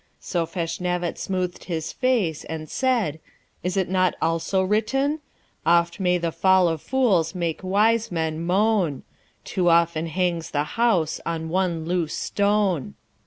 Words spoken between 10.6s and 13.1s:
house on one loose stone!"